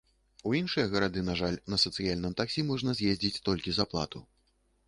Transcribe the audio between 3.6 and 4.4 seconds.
за плату.